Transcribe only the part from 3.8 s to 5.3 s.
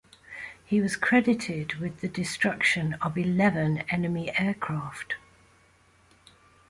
enemy aircraft.